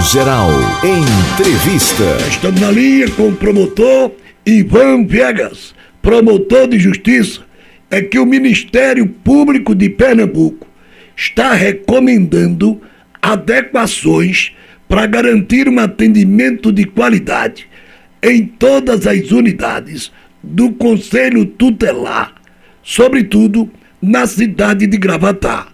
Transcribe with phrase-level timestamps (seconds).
[0.00, 0.50] Geral.
[0.84, 2.04] Entrevista.
[2.28, 4.12] Estamos na linha com o promotor
[4.44, 7.40] Ivan Viegas, promotor de justiça.
[7.90, 10.66] É que o Ministério Público de Pernambuco
[11.16, 12.80] está recomendando
[13.22, 14.52] adequações
[14.86, 17.66] para garantir um atendimento de qualidade
[18.22, 22.34] em todas as unidades do Conselho Tutelar,
[22.82, 23.70] sobretudo
[24.00, 25.68] na cidade de Gravatar.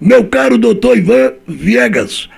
[0.00, 2.28] Meu caro doutor Ivan Viegas,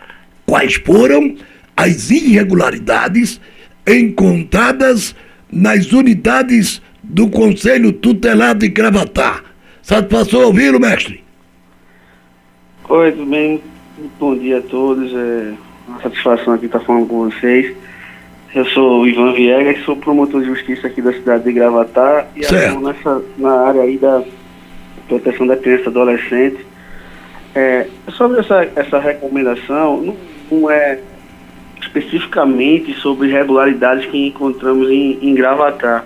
[0.51, 1.37] quais foram
[1.77, 3.41] as irregularidades
[3.87, 5.15] encontradas
[5.51, 9.45] nas unidades do Conselho Tutelar de Gravatar?
[9.81, 11.23] Satisfação ouvi-lo, mestre?
[12.89, 13.63] Oi, tudo bem?
[14.19, 15.13] Bom dia a todos.
[15.15, 15.53] É
[15.87, 17.73] uma satisfação aqui estar falando com vocês.
[18.53, 22.45] Eu sou o Ivan Viegas, sou promotor de justiça aqui da cidade de Gravatar e
[22.45, 24.25] atuo nessa, na área aí da
[25.07, 26.67] proteção da criança e adolescente.
[27.55, 27.87] É,
[28.17, 30.17] sobre essa, essa recomendação, não,
[30.51, 30.99] não é
[31.81, 36.05] especificamente sobre irregularidades que encontramos em, em Gravatar.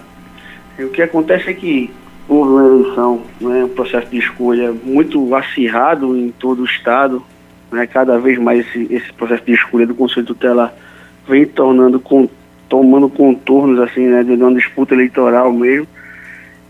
[0.78, 1.90] O que acontece é que
[2.28, 7.22] houve uma eleição, né, um processo de escolha muito acirrado em todo o estado.
[7.70, 10.72] Né, cada vez mais esse, esse processo de escolha do Conselho Tutelar
[11.26, 12.28] vem tornando com,
[12.68, 15.88] tomando contornos assim, né, de uma disputa eleitoral mesmo.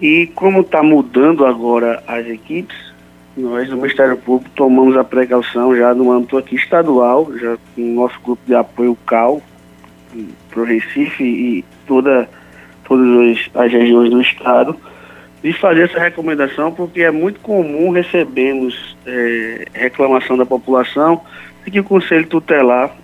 [0.01, 2.77] E como está mudando agora as equipes,
[3.37, 7.95] nós do Ministério Público tomamos a precaução já no âmbito aqui estadual, já com o
[7.95, 9.43] nosso grupo de apoio CAL
[10.51, 12.29] para o Recife e toda,
[12.85, 14.77] todas as regiões do estado,
[15.43, 21.21] de fazer essa recomendação, porque é muito comum recebermos é, reclamação da população
[21.65, 22.95] de que o Conselho Tutelar,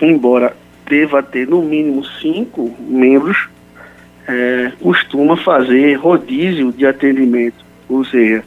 [0.00, 0.56] embora
[0.86, 3.48] deva ter no mínimo cinco membros,
[4.26, 8.42] é, costuma fazer rodízio de atendimento, ou seja,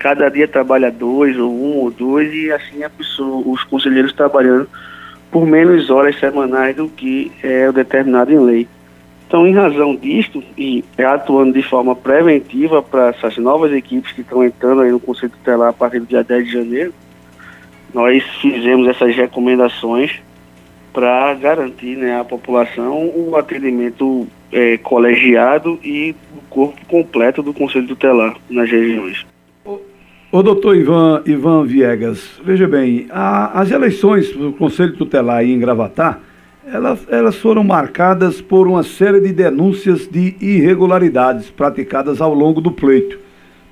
[0.00, 4.66] cada dia trabalha dois ou um ou dois e assim a pessoa, os conselheiros trabalhando
[5.30, 8.68] por menos horas semanais do que é determinado em lei.
[9.28, 14.42] Então, em razão disto, e atuando de forma preventiva para essas novas equipes que estão
[14.42, 16.94] entrando aí no Conselho Tutelar a partir do dia 10 de janeiro,
[17.94, 20.18] nós fizemos essas recomendações
[20.92, 27.86] para garantir né, à população o atendimento é, colegiado e o corpo completo do Conselho
[27.86, 29.29] Tutelar nas regiões.
[30.32, 36.20] O doutor Ivan, Ivan Viegas, veja bem, a, as eleições do Conselho Tutelar em Gravatar,
[36.64, 42.70] elas, elas foram marcadas por uma série de denúncias de irregularidades praticadas ao longo do
[42.70, 43.18] pleito.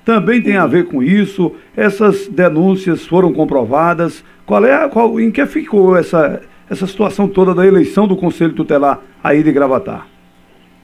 [0.03, 1.53] Também tem a ver com isso?
[1.77, 4.21] Essas denúncias foram comprovadas?
[4.45, 8.99] Qual é qual, em que ficou essa, essa situação toda da eleição do Conselho Tutelar
[9.23, 10.07] aí de Gravatar?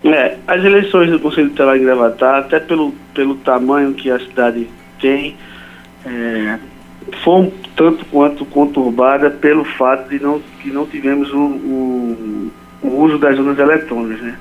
[0.05, 4.69] É, as eleições do Conselho Tutelar de Gravatar, até pelo, pelo tamanho que a cidade
[5.01, 5.35] tem,
[6.05, 6.59] é,
[7.23, 12.51] foi um tanto quanto conturbada pelo fato de não, que não tivemos o, o,
[12.81, 14.21] o uso das urnas eletrônicas.
[14.21, 14.35] Né?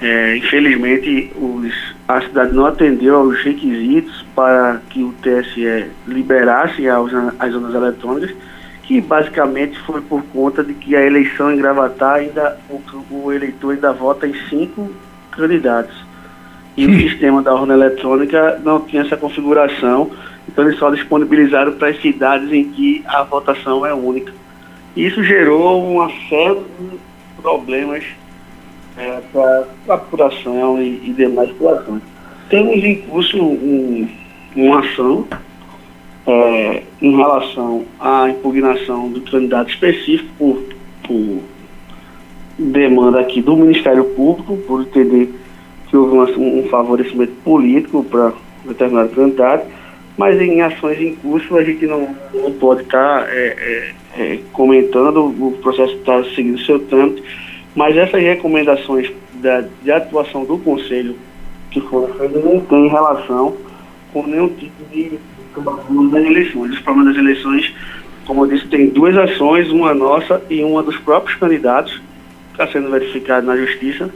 [0.00, 7.12] É, infelizmente, os, a cidade não atendeu aos requisitos para que o TSE liberasse as,
[7.38, 8.34] as urnas eletrônicas,
[8.82, 13.74] que basicamente foi por conta de que a eleição em Gravatar ainda o, o eleitor
[13.74, 14.90] ainda vota em cinco
[15.30, 15.94] candidatos.
[16.76, 20.10] E o sistema da urna eletrônica não tinha essa configuração
[20.48, 24.32] então eles só disponibilizaram para as cidades em que a votação é única.
[24.96, 26.98] Isso gerou uma série de
[27.40, 28.04] problemas
[28.98, 32.02] é, para a apuração e, e, demais situações.
[32.50, 34.08] Temos em curso um,
[34.54, 35.26] uma ação
[36.26, 40.62] é, em relação à impugnação do candidato específico por,
[41.04, 41.40] por
[42.58, 45.32] demanda aqui do Ministério Público, por entender
[45.88, 48.32] que houve um, um favorecimento político para
[48.66, 49.66] determinado candidato
[50.16, 54.38] mas em ações em curso a gente não, não pode estar tá, é, é, é,
[54.52, 57.22] comentando, o processo está seguindo seu trâmite,
[57.74, 61.16] mas essas recomendações da, de atuação do Conselho
[61.70, 63.56] que foram feitas não tem relação
[64.12, 65.18] com nenhum tipo de
[65.54, 66.72] problema das eleições.
[66.72, 67.74] Os problemas das eleições,
[68.26, 72.00] como eu disse, tem duas ações, uma nossa e uma dos próprios candidatos,
[72.50, 74.10] está sendo verificado na Justiça,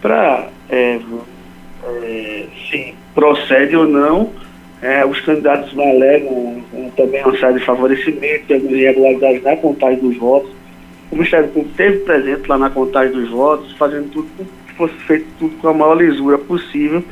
[0.00, 0.98] para é,
[1.84, 4.32] é, se procede ou não
[4.82, 6.62] é, os candidatos alegam
[6.96, 10.50] também uma série de favorecimento, algumas irregularidades na contagem dos votos.
[11.10, 15.26] O Ministério Público esteve presente lá na contagem dos votos, fazendo tudo que fosse feito
[15.38, 17.02] tudo com a maior lisura possível,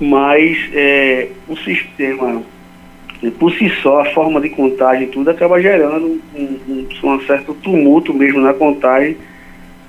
[0.00, 2.42] mas é, o sistema,
[3.38, 8.12] por si só, a forma de contagem tudo acaba gerando um, um, um certo tumulto
[8.12, 9.16] mesmo na contagem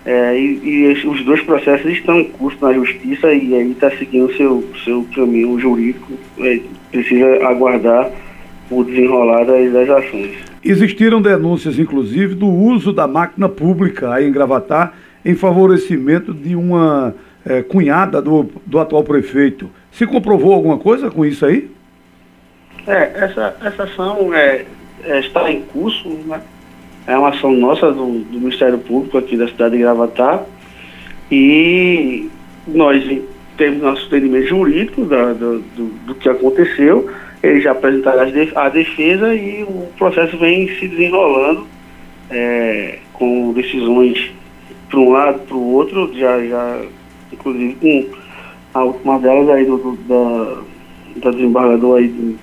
[0.06, 4.25] é, e, e, os dois processos estão em curso na justiça e aí está seguindo
[4.25, 6.12] o seu, seu caminho jurídico.
[6.40, 6.60] É,
[6.94, 8.12] precisa aguardar
[8.69, 10.38] o desenrolar das, das ações.
[10.63, 14.94] Existiram denúncias, inclusive, do uso da máquina pública aí em Gravatar
[15.25, 19.69] em favorecimento de uma é, cunhada do, do atual prefeito.
[19.92, 21.69] Se comprovou alguma coisa com isso aí?
[22.86, 24.66] É, essa, essa ação é,
[25.04, 26.42] é, está em curso, né?
[27.06, 30.44] É uma ação nossa do, do, Ministério Público aqui da cidade de Gravatar.
[31.30, 32.30] E
[32.68, 33.04] nós
[33.57, 37.09] temos nosso entendimento jurídico da, do, do, do, que aconteceu.
[37.41, 38.21] Eles já apresentaram
[38.55, 41.67] a defesa e o processo vem se desenrolando
[42.29, 44.31] é, com decisões
[44.89, 46.81] para um lado, para o outro, já, já
[47.31, 48.05] inclusive com
[48.73, 50.61] a última delas aí do, do da,
[51.17, 52.38] da desembargadora aí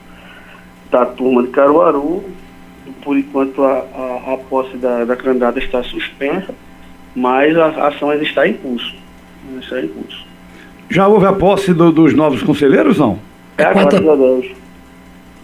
[0.90, 2.24] da turma de Caruaru.
[3.02, 6.54] Por enquanto a, a, a posse da, da candidata está suspensa,
[7.14, 8.94] mas a, a ação ainda está em curso.
[9.60, 10.29] Está em curso.
[10.90, 13.19] Já houve a posse do, dos novos conselheiros, não?
[13.56, 14.00] É, é quarta...
[14.00, 14.46] dia 10.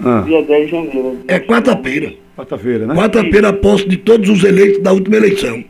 [0.05, 0.23] Ah.
[0.27, 1.19] Dia 10 de janeiro.
[1.29, 2.13] É quarta-feira.
[2.37, 2.95] Quarta-feira, né?
[2.95, 5.65] Quarta-feira a posse de todos os eleitos da última eleição.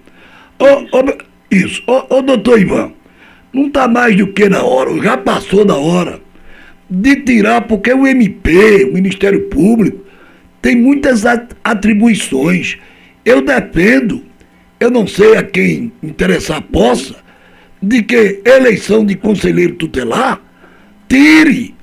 [0.58, 1.05] Ô, ô,
[1.50, 1.82] isso.
[1.87, 2.93] Ô, ô, doutor Ivan,
[3.52, 6.20] não está mais do que na hora, já passou da hora
[6.88, 10.05] de tirar, porque o MP, o Ministério Público,
[10.62, 11.25] tem muitas
[11.64, 12.78] atribuições.
[13.25, 14.23] Eu defendo,
[14.78, 17.17] eu não sei a quem interessar possa,
[17.82, 20.40] de que eleição de conselheiro tutelar
[21.08, 21.75] tire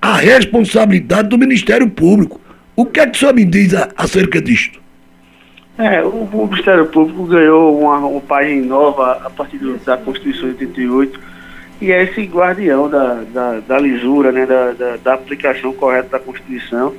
[0.00, 2.40] a responsabilidade do Ministério Público.
[2.74, 4.80] O que é que o senhor me diz acerca disto?
[5.76, 10.52] É, o, o Ministério Público ganhou uma, uma página nova a partir do, da Constituição
[10.52, 11.20] de 88
[11.80, 16.18] e é esse guardião da, da, da lisura, né, da, da, da, aplicação correta da
[16.18, 16.94] Constituição.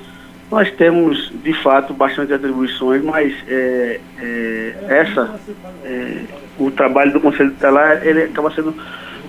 [0.52, 5.40] Nós temos, de fato, bastante atribuições, mas é, é, essa,
[5.86, 6.24] é,
[6.60, 8.76] o trabalho do Conselho Tutelar, ele acaba sendo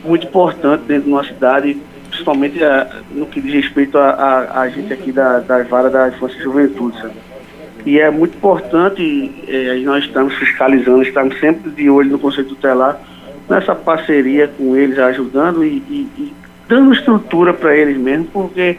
[0.04, 4.68] muito importante dentro de uma cidade, principalmente a, no que diz respeito a, a, a
[4.68, 7.14] gente aqui da, da vara da infância e juventude, sabe?
[7.86, 13.00] E é muito importante, é, nós estamos fiscalizando, estamos sempre de olho no Conselho Tutelar,
[13.48, 16.32] nessa parceria com eles, ajudando e, e, e
[16.68, 18.78] dando estrutura para eles mesmo, porque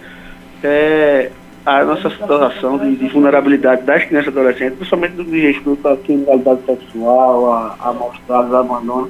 [0.61, 1.29] é,
[1.65, 5.95] a nossa situação de, de, vulnerabilidade das crianças e adolescentes, principalmente do que respeito à
[5.95, 9.09] criminalidade sexual, a, a maus tratos, a abandono,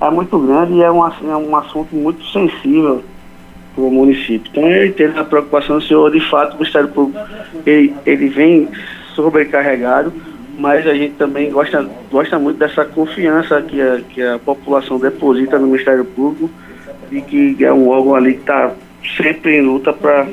[0.00, 3.04] é muito grande e é um, é um assunto muito sensível
[3.74, 4.50] para o município.
[4.50, 7.20] Então eu entendo a preocupação do senhor, de fato, o Ministério Público
[7.64, 8.68] ele, ele vem
[9.14, 10.12] sobrecarregado,
[10.58, 15.58] mas a gente também gosta, gosta muito dessa confiança que a, que a população deposita
[15.58, 16.50] no Ministério Público
[17.12, 18.72] e que é um órgão ali que está
[19.16, 20.26] sempre em luta para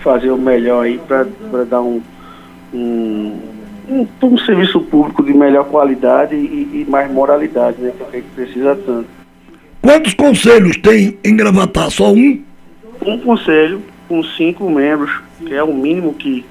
[0.00, 2.00] fazer o melhor aí, para dar um,
[2.72, 3.38] um,
[3.88, 8.30] um, um, serviço público de melhor qualidade e, e mais moralidade, né, que a gente
[8.34, 9.06] precisa tanto.
[9.82, 11.90] Quantos conselhos tem em Gravatar?
[11.90, 12.42] Só um?
[13.04, 16.44] Um conselho com cinco membros, que é o mínimo que,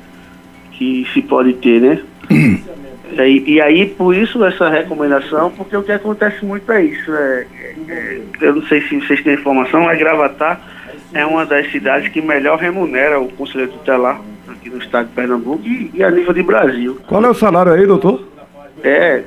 [0.72, 2.02] que se pode ter, né?
[3.12, 7.12] E, e, aí, por isso, essa recomendação, porque o que acontece muito é isso.
[7.12, 7.46] É,
[7.88, 10.62] é, eu não sei se vocês têm informação, mas Gravatar
[11.14, 15.66] é uma das cidades que melhor remunera o conselheiro tutelar aqui no estado de Pernambuco
[15.66, 17.00] e, e, a nível de Brasil.
[17.08, 18.28] Qual é o salário aí, doutor?
[18.84, 19.24] É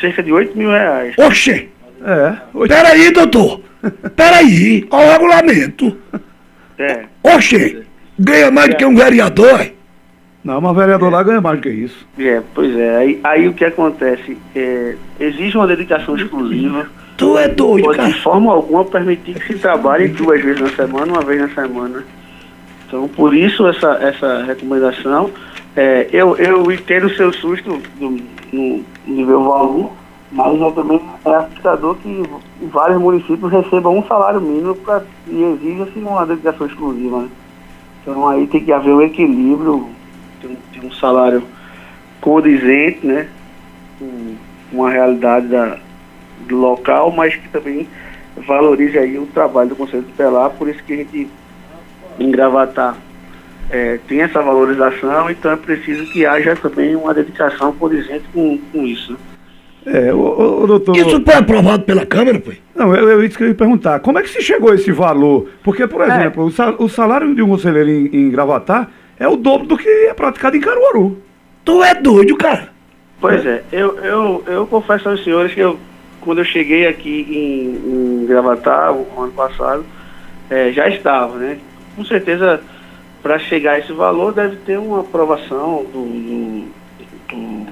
[0.00, 1.14] cerca de 8 mil reais.
[1.16, 1.68] Oxê!
[2.04, 2.36] É.
[2.66, 3.60] Peraí, doutor!
[4.16, 4.86] Peraí!
[4.90, 5.96] Olha o regulamento!
[6.78, 7.04] É.
[7.22, 7.82] Oxê!
[8.18, 9.72] Ganha mais do que um vereador!
[10.44, 12.06] Não, mas vereador lá ganha mais do que isso.
[12.18, 12.96] É, pois é.
[12.96, 14.36] Aí, aí o que acontece?
[14.56, 16.88] É, exige uma dedicação exclusiva.
[17.22, 18.08] Tu é doido, pode, cara.
[18.08, 22.04] De forma alguma permitir que se trabalhe duas vezes na semana, uma vez na semana.
[22.86, 25.30] Então, por isso essa, essa recomendação.
[25.74, 28.10] É, eu, eu entendo o seu susto do,
[28.52, 29.92] no, no meu valor,
[30.30, 32.22] mas eu também é assustador que
[32.70, 37.22] vários municípios recebam um salário mínimo pra, e exija-se uma dedicação exclusiva.
[37.22, 37.28] Né?
[38.02, 39.88] Então aí tem que haver um equilíbrio
[40.42, 41.42] tem um, tem um salário
[42.20, 43.28] condizente, né?
[43.98, 44.34] Com
[44.72, 45.78] uma realidade da,
[46.50, 47.88] local, mas que também
[48.46, 51.28] valorize aí o trabalho do Conselho Tutelar, por isso que a gente
[52.18, 52.96] em Gravatar
[53.70, 58.86] é, tem essa valorização, então é preciso que haja também uma dedicação condizente com, com
[58.86, 59.16] isso.
[59.84, 60.96] É, o, o, doutor...
[60.96, 62.60] Isso foi aprovado pela Câmara, foi?
[62.74, 63.98] Não, eu, eu, isso que eu ia perguntar.
[64.00, 65.48] Como é que se chegou a esse valor?
[65.64, 66.06] Porque, por é.
[66.06, 66.82] exemplo, é.
[66.82, 70.56] o salário de um conselheiro em, em Gravatar é o dobro do que é praticado
[70.56, 71.18] em Caruaru.
[71.64, 72.68] Tu é doido, cara.
[73.20, 75.78] Pois é, eu, eu, eu confesso aos senhores que eu,
[76.24, 79.84] quando eu cheguei aqui em, em Gravatar, o ano passado,
[80.48, 81.58] é, já estava, né?
[81.94, 82.60] Com certeza,
[83.22, 86.66] para chegar a esse valor, deve ter uma aprovação do,
[87.28, 87.66] do,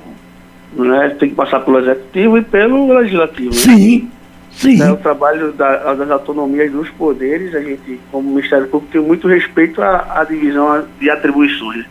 [0.72, 1.16] do né?
[1.18, 3.50] tem que passar pelo executivo e pelo legislativo.
[3.50, 3.56] Né?
[3.56, 3.98] Sim.
[4.02, 4.08] Né?
[4.50, 4.82] Sim.
[4.82, 9.28] É o trabalho da, das autonomias dos poderes, a gente, como Ministério Público, tem muito
[9.28, 11.86] respeito à, à divisão de atribuições.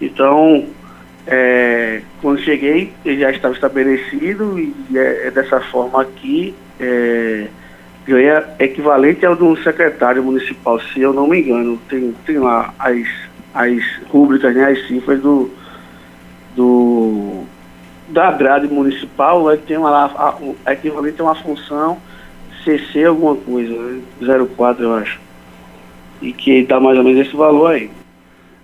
[0.00, 0.66] Então,
[1.26, 7.46] é, quando cheguei, ele já estava estabelecido e é, é dessa forma aqui, é,
[8.06, 11.78] ganha equivalente ao de um secretário municipal, se eu não me engano.
[11.88, 13.06] Tem, tem lá as,
[13.54, 15.50] as rúbricas, né, as cifras do,
[16.56, 17.44] do,
[18.08, 20.36] da grade municipal, né, tem uma, lá,
[20.66, 21.98] a, equivalente a uma função
[22.64, 24.00] CC alguma coisa,
[24.56, 25.20] 04 eu acho.
[26.20, 27.90] E que dá mais ou menos esse valor aí.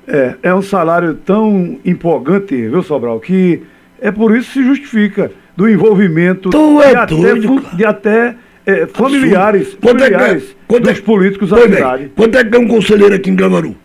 [0.08, 3.62] É, é um salário tão empolgante, viu, Sobral, que
[4.00, 8.34] é por isso que se justifica do envolvimento tu é de, doido, até, de até
[8.64, 12.12] é, familiares, quanto familiares é, quanto dos é, políticos da cidade.
[12.14, 13.76] Quanto é que é um conselheiro aqui em Gravaru?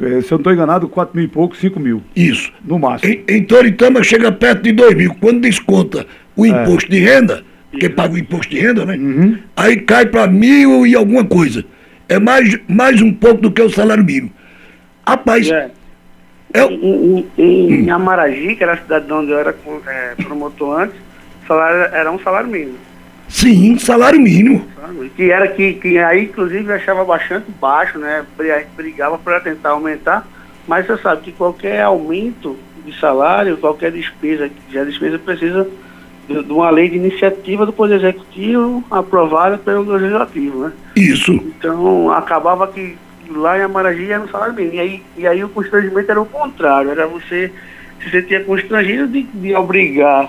[0.00, 2.02] É, se eu não estou enganado, 4 mil e pouco, 5 mil.
[2.14, 2.52] Isso.
[2.64, 3.12] No máximo.
[3.12, 5.14] Em, em Toritama chega perto de 2 mil.
[5.20, 7.44] Quando desconta o imposto de renda,
[7.78, 8.96] que paga o imposto de renda, né?
[8.96, 9.38] Uhum.
[9.56, 11.64] Aí cai para mil e alguma coisa.
[12.08, 14.32] É mais, mais um pouco do que o salário mínimo.
[15.06, 15.70] Rapaz, É.
[16.54, 19.54] é, Em, em, em Amaragi, que era a cidade onde eu era
[19.86, 20.96] é, promotor antes,
[21.46, 22.78] salário era um salário mínimo.
[23.28, 24.66] sim, salário mínimo.
[25.16, 28.24] Que era que, que aí, inclusive, eu achava bastante baixo, né?
[28.36, 30.26] Bri- Brigava para tentar aumentar,
[30.68, 35.66] mas você sabe que qualquer aumento de salário, qualquer despesa, já a despesa precisa
[36.28, 40.72] de, de uma lei de iniciativa do Poder Executivo aprovada pelo Legislativo, né?
[40.96, 41.32] Isso.
[41.32, 42.96] Então, acabava que
[43.36, 44.74] lá em Amaragi era um salário mínimo.
[44.74, 47.52] E aí, e aí o constrangimento era o contrário, era você
[48.02, 50.28] se sentia constrangido de, de obrigar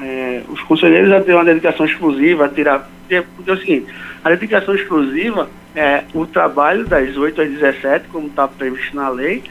[0.00, 2.88] eh, os conselheiros a ter uma dedicação exclusiva, a tirar.
[3.00, 8.08] Porque porque é o seguinte, a dedicação exclusiva é o trabalho das 8 às 17,
[8.08, 9.42] como está previsto na lei,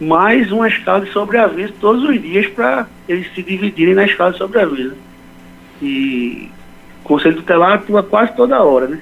[0.00, 4.38] mais uma escala de sobreaviso todos os dias para eles se dividirem na escala de
[4.38, 4.94] sobreaviso.
[5.80, 6.50] E
[7.04, 9.00] o Conselho Tutelar atua quase toda hora, né?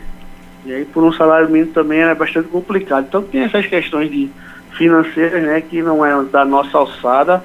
[0.64, 3.06] E aí por um salário mínimo também era bastante complicado.
[3.08, 4.30] Então tem essas questões de
[4.76, 7.42] financeiras, né, que não é da nossa alçada.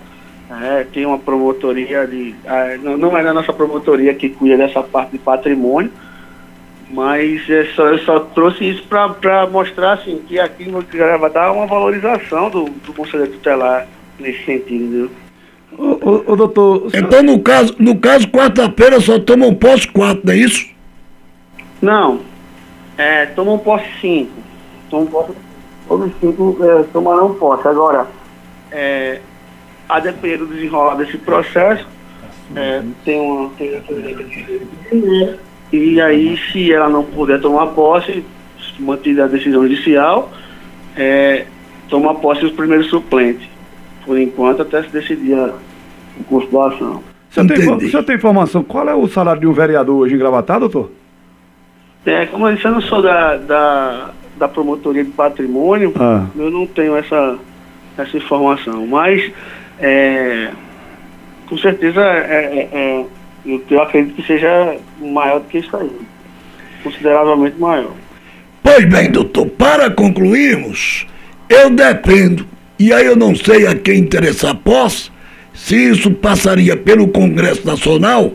[0.62, 2.34] É, tem uma promotoria de.
[2.48, 5.92] ah, não, não é da nossa promotoria que cuida dessa parte de patrimônio,
[6.90, 11.52] mas é só, eu só trouxe isso para mostrar assim, que aqui no Gravatar há
[11.52, 13.88] uma valorização do, do conselheiro tutelar
[14.20, 15.12] nesse sentido, entendeu?
[15.78, 20.34] Ô, ô, ô, doutor, Então, no caso, no caso quarta-feira só tomam posse quatro, não
[20.34, 20.68] é isso?
[21.80, 22.22] Não.
[23.00, 24.34] É, tomam posse cinco.
[24.90, 25.32] Tomam posse,
[25.88, 27.66] todos cinco é, tomarão posse.
[27.66, 28.06] Agora,
[28.74, 29.22] é,
[29.88, 31.88] a depender do desenrolar desse processo,
[32.54, 33.50] é, tem uma.
[33.52, 33.70] Tem
[34.92, 35.38] uma
[35.72, 38.22] e aí, se ela não puder tomar posse,
[38.80, 40.30] mantida a decisão judicial,
[40.98, 41.46] é,
[41.88, 43.48] toma posse os primeiros suplentes.
[44.06, 45.54] Por enquanto, até se decidir a-
[46.20, 47.04] o curso da ação.
[47.30, 47.86] o senhor tem, entendi.
[47.86, 48.62] o senhor tem informação?
[48.64, 50.92] Qual é o salário de um vereador hoje em Gravatar, doutor?
[52.06, 56.26] É, como eu disse, eu não sou da, da, da promotoria de patrimônio, Ah.
[56.36, 57.38] eu não tenho essa,
[57.98, 58.88] essa informação.
[58.88, 59.32] Mas,
[59.80, 60.50] é,
[61.48, 63.06] com certeza, é, é, é,
[63.46, 65.92] eu, eu acredito que seja maior do que isso aí.
[66.84, 67.92] Consideravelmente maior.
[68.64, 71.06] Pois bem, doutor, para concluirmos,
[71.50, 72.46] eu dependo,
[72.78, 75.12] e aí eu não sei a quem interessar posse,
[75.54, 78.32] se isso passaria pelo Congresso Nacional,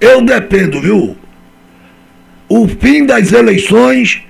[0.00, 1.16] eu dependo, viu?
[2.48, 4.22] O fim das eleições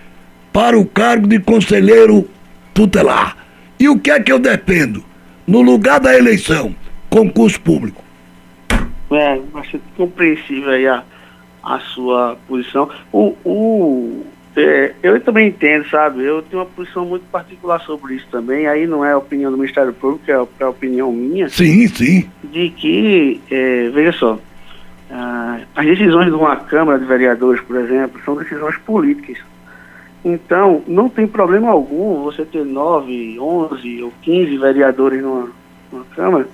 [0.53, 2.29] para o cargo de conselheiro
[2.75, 3.37] tutelar.
[3.79, 5.05] E o que é que eu dependo?
[5.47, 6.75] No lugar da eleição,
[7.09, 8.03] concurso público.
[9.11, 11.03] É bastante compreensível aí a,
[11.63, 12.91] a sua posição.
[13.13, 16.25] O, o, é, eu também entendo, sabe?
[16.25, 18.67] Eu tenho uma posição muito particular sobre isso também.
[18.67, 21.49] Aí não é a opinião do Ministério Público, é a, é a opinião minha.
[21.49, 22.29] Sim, sim.
[22.43, 24.39] de que, é, veja só,
[25.11, 29.39] ah, as decisões de uma Câmara de Vereadores, por exemplo, são decisões políticas.
[30.25, 35.49] Então, não tem problema algum você ter nove, onze ou quinze vereadores numa,
[35.91, 36.47] numa Câmara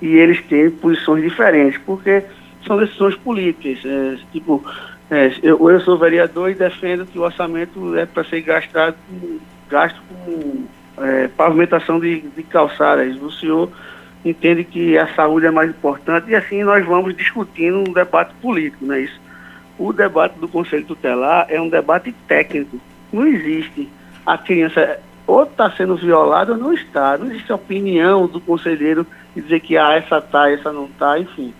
[0.00, 2.22] e eles terem posições diferentes, porque
[2.66, 3.84] são decisões políticas.
[3.84, 4.64] É, tipo,
[5.10, 9.38] é, eu, eu sou vereador e defendo que o orçamento é para ser gastado com,
[9.68, 10.64] gasto com
[11.04, 13.20] é, pavimentação de, de calçadas.
[13.20, 13.70] O senhor
[14.24, 18.84] entende que a saúde é mais importante e assim nós vamos discutindo um debate político,
[18.84, 19.20] não é isso?
[19.78, 22.78] O debate do Conselho Tutelar é um debate técnico.
[23.12, 23.88] Não existe
[24.26, 27.16] a criança ou está sendo violada ou não está.
[27.16, 31.18] Não existe a opinião do conselheiro de dizer que ah, essa está, essa não está,
[31.18, 31.54] enfim.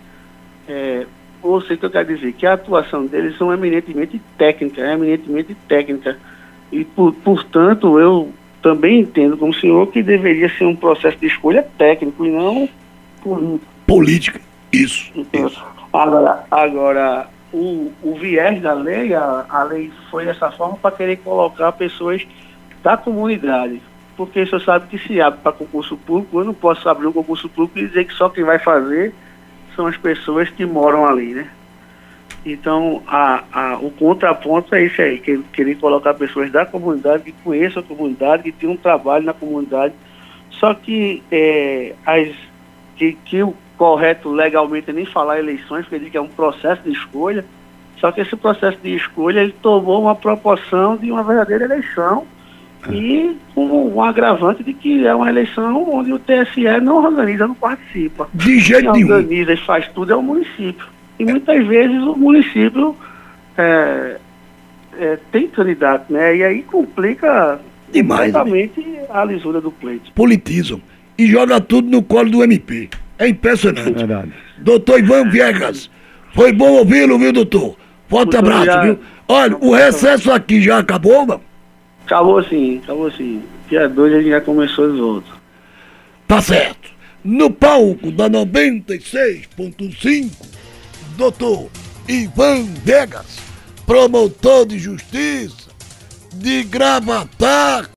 [0.67, 1.05] É,
[1.41, 5.55] ou seja, que eu quero dizer, que a atuação deles são eminentemente técnica, é eminentemente
[5.67, 6.17] técnica.
[6.71, 11.67] E, por, portanto, eu também entendo como senhor que deveria ser um processo de escolha
[11.77, 12.69] técnico e não
[13.21, 13.71] político.
[13.87, 14.41] Política.
[14.71, 15.11] Isso.
[15.33, 15.63] isso.
[15.91, 21.17] Agora, agora o, o viés da lei, a, a lei foi dessa forma para querer
[21.17, 22.25] colocar pessoas
[22.81, 23.81] da comunidade.
[24.15, 27.11] porque o senhor sabe que se abre para concurso público, eu não posso abrir um
[27.11, 29.13] concurso público e dizer que só quem vai fazer
[29.75, 31.49] são as pessoas que moram ali, né?
[32.45, 37.33] Então, a, a, o contraponto é esse aí, que querer colocar pessoas da comunidade, que
[37.43, 39.93] conheçam a comunidade, que tenham um trabalho na comunidade,
[40.49, 42.29] só que, é, as,
[42.95, 46.27] que, que o correto legalmente é nem falar eleições, porque ele diz que é um
[46.27, 47.45] processo de escolha,
[47.97, 52.25] só que esse processo de escolha ele tomou uma proporção de uma verdadeira eleição
[52.89, 57.53] e com um agravante de que é uma eleição onde o TSE não organiza, não
[57.53, 58.27] participa.
[58.33, 59.15] De jeito Quem nenhum.
[59.15, 60.87] organiza e faz tudo é o município.
[61.21, 62.95] E muitas vezes o município
[63.57, 64.17] é,
[64.97, 66.35] é, tem candidato, né?
[66.35, 67.59] E aí complica
[67.91, 68.39] Demais, né?
[68.39, 70.11] completamente a lisura do pleito.
[70.13, 70.81] Politizam
[71.17, 72.89] e joga tudo no colo do MP.
[73.19, 73.93] É impressionante.
[73.93, 74.33] Verdade.
[74.57, 75.91] Doutor Ivan Viegas,
[76.33, 77.77] foi bom ouvi-lo, viu, doutor?
[78.07, 78.85] Forte Muito abraço, obrigado.
[78.85, 78.97] viu?
[79.27, 81.41] Olha, o recesso aqui já acabou, mano?
[82.05, 83.43] Acabou sim, acabou sim.
[83.69, 85.35] Dia 2 a gente já começou os outros.
[86.27, 86.89] Tá certo.
[87.23, 90.31] No palco da 96.5,
[91.21, 91.69] doutor
[92.07, 93.37] Ivan Vegas,
[93.85, 95.69] promotor de justiça
[96.33, 97.87] de Gravatar,